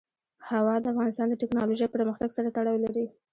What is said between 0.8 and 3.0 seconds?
د افغانستان د تکنالوژۍ پرمختګ سره تړاو